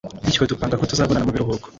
bityo 0.25 0.49
dupanga 0.51 0.79
ko 0.79 0.85
tuzabonana 0.91 1.25
mu 1.27 1.35
biruhuko 1.35 1.67